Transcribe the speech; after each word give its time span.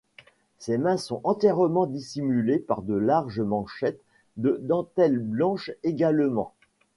Ses 0.57 0.79
mains 0.79 0.97
sont 0.97 1.21
entièrement 1.23 1.85
dissimulées 1.85 2.57
par 2.57 2.81
de 2.81 2.95
larges 2.95 3.39
manchettes, 3.41 4.01
de 4.35 4.57
dentelles 4.63 5.19
blanches 5.19 5.71
également. 5.83 6.55